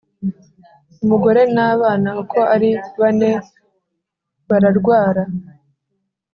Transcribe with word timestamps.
umugore 1.03 1.41
n' 1.55 1.63
abana 1.71 2.09
uko 2.21 2.39
ari 2.55 2.69
bane 2.99 3.31
bararwara 4.47 5.23